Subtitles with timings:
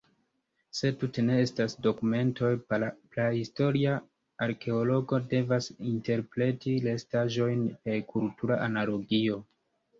[0.75, 3.93] Se tute ne estas dokumentoj, prahistoria
[4.47, 9.43] arkeologo devas interpreti restaĵojn per kultura analogio.